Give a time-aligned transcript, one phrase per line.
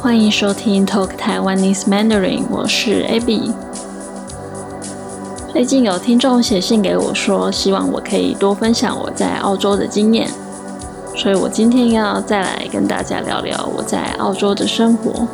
[0.00, 3.52] 欢迎收听 Talk Taiwanese Mandarin，我是 Abby。
[5.52, 10.30] 最近有听众写信给我说，希望我可以多分享我在澳洲的经验，
[11.16, 15.26] 所以我今天要再来跟大家聊聊我在澳洲的生活。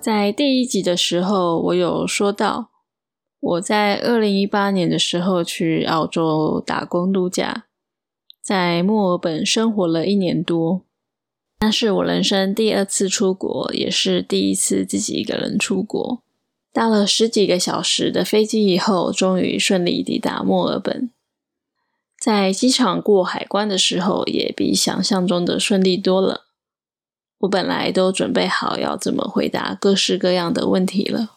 [0.00, 2.70] 在第一集的时候，我有说到
[3.40, 7.66] 我在二零一八年的时候去澳洲打工度假。
[8.48, 10.80] 在墨尔本生活了一年多，
[11.60, 16.22] 那是我人生第二次出国，也是第一次自己一个人出国。
[16.72, 21.10] 搭了十几个小时的飞机以后，终于顺利抵达墨尔本。
[22.18, 26.46] 在机场过海关的时候，也比想象中的顺利多了。
[27.40, 31.36] 我本来都准备好要怎么回答各式各样的问题了。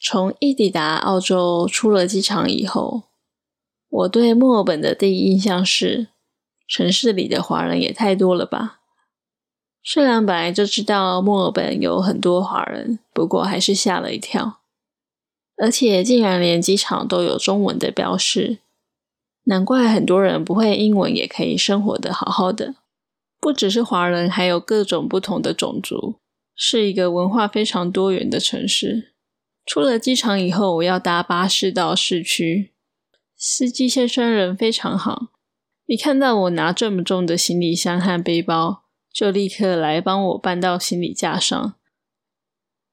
[0.00, 3.02] 从一抵达澳洲，出了机场以后。
[3.94, 6.08] 我对墨尔本的第一印象是，
[6.66, 8.80] 城市里的华人也太多了吧。
[9.84, 14.58] 虽然本来就知道墨尔本有很多华人，不过还是吓了一跳。
[15.56, 18.58] 而且竟然连机场都有中文的标识，
[19.44, 22.74] 难怪很多人不会英文也可以生活的好好的。
[23.40, 26.16] 不只是华人，还有各种不同的种族，
[26.56, 29.12] 是一个文化非常多元的城市。
[29.64, 32.73] 出了机场以后，我要搭巴士到市区。
[33.46, 35.28] 司机先生人非常好，
[35.84, 41.74] 一看到我拿这么重的行李箱和背包，就立刻来帮我搬到行李架上。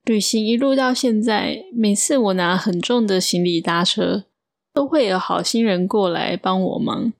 [0.03, 4.25] 旅行一路到现在，每次我拿很重的行李搭车，
[4.73, 7.13] 都会有好心人过来帮我忙，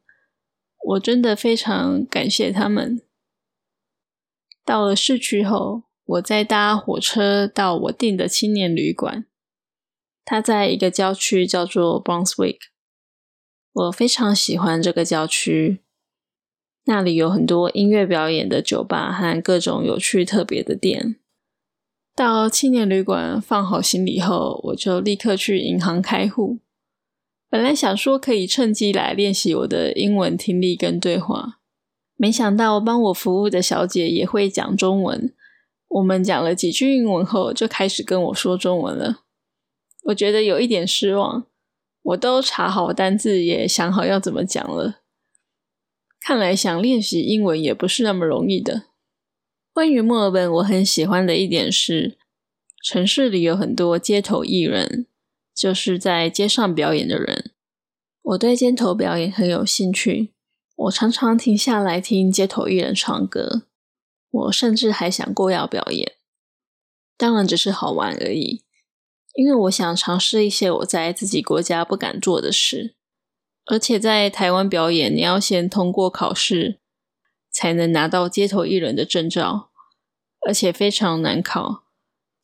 [0.90, 3.02] 我真的非常感谢他们。
[4.66, 9.26] 到了市区后，我再搭火车到我订的青年旅馆，
[10.26, 12.58] 它在一个郊区叫做 Brunswick。
[13.74, 15.80] 我非常喜欢这个郊区，
[16.86, 21.16] 那里有很多音乐表演的酒吧和各种有趣特别的店。
[22.14, 26.60] 到青年旅馆放好行李后，我就立刻去银行开户。
[27.50, 31.60] 本来想说可以趁机来练习我的英文听力跟对话，
[32.18, 35.34] 没想到帮我服务的小姐也会讲中文。
[35.88, 39.22] 我们讲了几句英文后，就开始跟我说中文了。
[40.06, 41.46] 我觉得有一点失望。
[42.02, 45.02] 我都查好单字，也想好要怎么讲了。
[46.20, 48.84] 看来想练习英文也不是那么容易的。
[49.74, 52.18] 关于墨尔本，我很喜欢的一点是，
[52.84, 55.08] 城市里有很多街头艺人，
[55.56, 57.52] 就是在街上表演的人。
[58.24, 60.34] 我对街头表演很有兴趣，
[60.76, 63.64] 我常常停下来听街头艺人唱歌。
[64.30, 66.14] 我甚至还想过要表演，
[67.18, 68.64] 当然只是好玩而已。
[69.34, 72.96] 因为我想尝试一些我在自己国家不敢做的事，
[73.66, 76.80] 而且在台湾表演，你要先通过考试
[77.50, 79.70] 才能拿到街头艺人的证照，
[80.46, 81.84] 而且非常难考。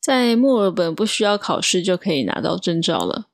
[0.00, 3.26] 在墨尔本不需要考试就可以拿到证照了，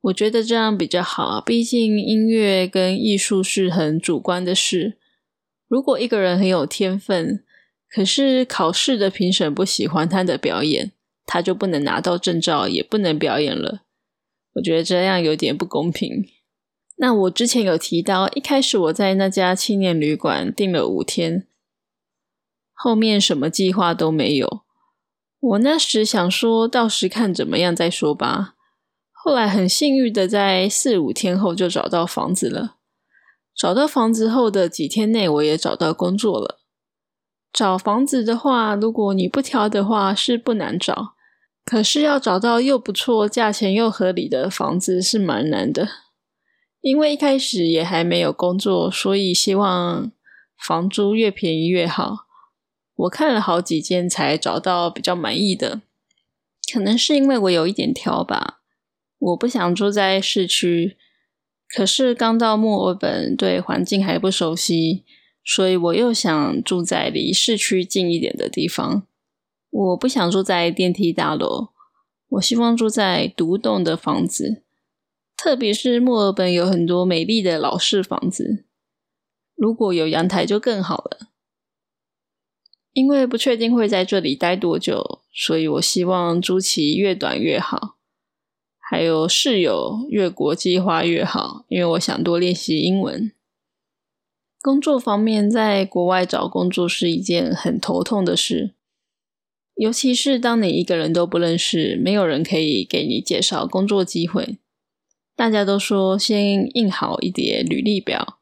[0.00, 1.40] 我觉得这样比较好。
[1.40, 4.98] 毕竟音乐跟艺术是很主观的事，
[5.68, 7.44] 如果一个人很有天分，
[7.88, 10.90] 可是考试的评审不喜欢他的表演。
[11.28, 13.82] 他就不能拿到证照，也不能表演了。
[14.54, 16.24] 我觉得这样有点不公平。
[16.96, 21.46] 那我之前有提到，一开始我在那家青年旅馆订了五天，
[22.72, 24.62] 后面什么计划都没有。
[25.38, 28.54] 我那时想说到时看怎么样再说吧。
[29.12, 32.76] 后来很幸运的在四五天后就找到房子了。
[33.54, 36.60] 找到房子后的几天内，我也找到工作了。
[37.52, 41.14] 找房子的话，如果你不挑的话，是不难找。
[41.68, 45.86] 可是要找到又不错、价钱又合理的房子是蛮难的，
[46.80, 50.10] 因为一开始也还没有工作，所以希望
[50.58, 52.24] 房租越便宜越好。
[52.96, 55.82] 我看了好几间才找到比较满意的，
[56.72, 58.60] 可能是因为我有一点挑吧，
[59.18, 60.96] 我不想住在市区，
[61.68, 65.04] 可是刚到墨尔本，对环境还不熟悉，
[65.44, 69.02] 所以我又想住在离市区近一点的地方。
[69.80, 71.68] 我不想住在电梯大楼，
[72.30, 74.64] 我希望住在独栋的房子，
[75.36, 78.64] 特别是墨尔本有很多美丽的老式房子，
[79.54, 81.28] 如果有阳台就更好了。
[82.92, 87.98] 因为不确定会在这里待多久，所以我希望租期越短越好，
[88.80, 93.30] 还有室友越国际化越好，因为我想多练习英文。
[94.60, 98.74] 工作方面，在国外找工作是一件很头痛的事。
[99.78, 104.58] 尤其是当你一个人都不认识，没有人可以给你介绍工作机会。
[105.36, 108.40] 大家都说先印好一叠履历表，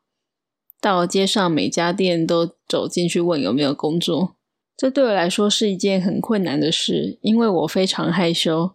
[0.80, 4.36] 到街上每家店都走进去问有没有工作。
[4.78, 8.70] 这对我来说是一件很困难的事，因为我非常害羞，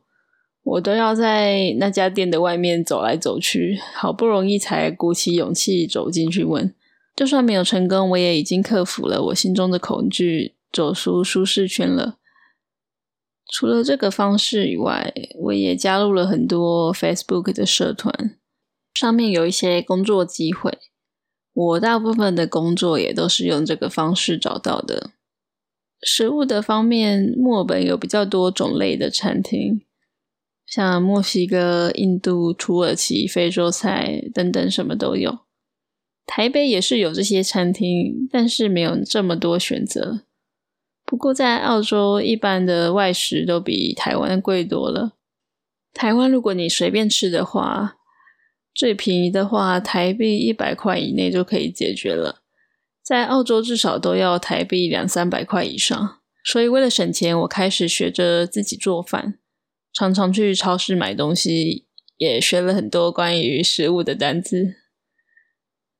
[0.61, 6.71] 我都要在那家店的外面走来走去，好不容易才鼓起勇气走进去问。
[7.15, 12.19] 就算没有成功，我也已经克服了我心中的恐惧，走出舒适圈了。
[13.61, 18.35] 除了这个方式以外，我也加入了很多 Facebook 的社团，
[18.91, 20.79] 上面有一些工作机会。
[21.53, 25.11] 我大部分的工作也都是用这个方式找到的。
[26.01, 29.81] 食物的方面，墨尔本有比较多种类的餐厅，
[30.65, 35.37] 像墨西哥、印度、土耳其、非洲菜等等，什么都有。
[36.25, 40.23] 台北也是有这些餐厅，但是没有这么多选择。
[41.11, 45.17] 不过在澳洲，一般的外食都比台湾贵多了。
[45.93, 47.97] 台湾如果你随便吃的话，
[48.73, 52.39] 最便宜的话，台币一百块以内就可以解决了。
[53.03, 56.21] 在澳洲至少都要台币两三百块以上。
[56.45, 59.37] 所以为了省钱，我开始学着自己做饭，
[59.91, 64.75] 常常去超市买东西，也学了很多关于食物的单词。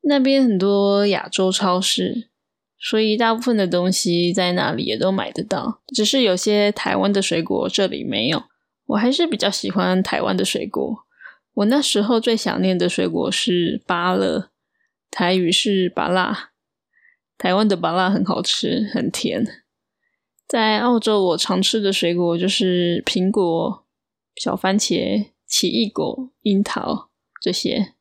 [0.03, 2.29] 那边很多亚洲超市，
[2.83, 5.81] 所以大部分的东西在那里也都买得到。
[5.93, 8.43] 只是有些台湾的水果这里没有，
[8.87, 11.05] 我还是比较喜欢台湾的水果。
[11.53, 14.49] 我那时候最想念的水果是芭乐，
[15.11, 16.51] 台语是芭辣。
[17.37, 19.45] 台湾的芭辣很好吃，很甜。
[20.47, 23.85] 在澳洲，我常吃的水果就是苹果、
[24.35, 27.09] 小番茄、奇异果、樱桃
[27.41, 27.93] 这些。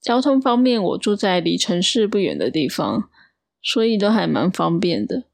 [0.00, 3.10] 交通方面，我住在离城市不远的地方，
[3.68, 5.24] 所以都还蛮方便的。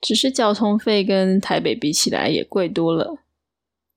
[0.00, 3.18] 只是交通费跟台北比起来也贵多了。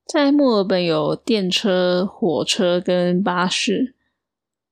[0.06, 3.94] 在墨尔本有电车、火车跟巴士，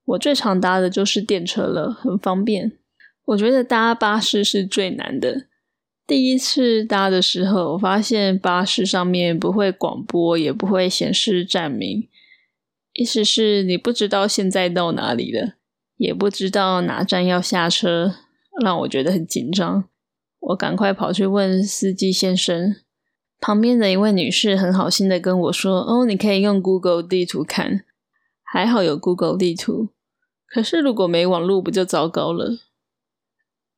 [0.04, 2.74] 我最常搭的就是电车了，很方便。
[3.25, 5.45] 我觉得搭巴士是最难的。
[6.06, 12.07] 第一次搭的时候，我发现巴士上面不会广播，也不会显示站名。
[12.94, 15.54] 意思是你不知道现在到哪里了，
[15.98, 18.15] 也不知道哪站要下车，
[18.63, 19.86] 让我觉得很紧张。
[20.39, 22.75] 我赶快跑去问司机先生，
[23.39, 27.83] 旁边的一位女士很好心的跟我说：“哦，你可以用 Google 地图看，
[28.44, 29.89] 还好有 Google 地图。
[30.48, 32.57] 可是如果没网络，不就糟糕了？”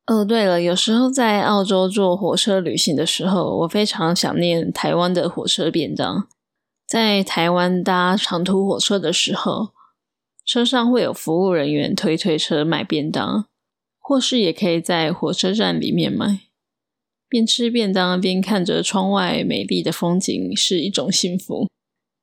[0.06, 6.26] 哦，对了，有时候在澳洲坐火车旅行的时候，我非常想念台湾的火车便当。
[6.86, 9.68] 在台湾搭长途火车的时候，
[10.44, 13.46] 车上会有服务人员推推车卖便当，
[14.10, 16.40] 或是也可以在火车站里面买，
[17.28, 21.68] 边吃便当边看着窗外美丽的风景，是一种幸福。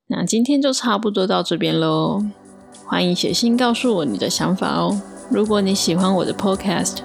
[0.08, 2.26] 那今天就差不多到这边喽，
[2.86, 5.02] 欢迎写信告诉我你的想法哦。
[5.32, 6.98] 如果你喜欢我的 Podcast，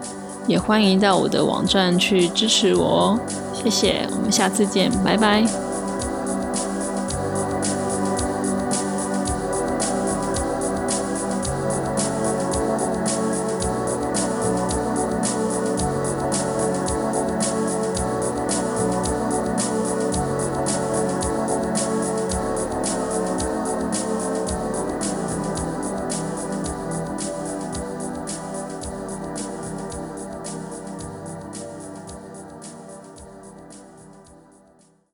[0.49, 3.21] 也欢迎到我的网站去支持我哦。
[3.55, 5.72] 谢谢，我们下次见，拜拜。